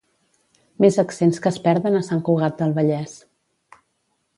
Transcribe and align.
Més 0.85 0.97
accents 1.03 1.39
que 1.45 1.51
es 1.53 1.61
perden 1.67 2.01
a 2.01 2.03
Sant 2.11 2.27
Cugat 2.31 2.59
del 2.63 2.77
Vallès 2.79 3.19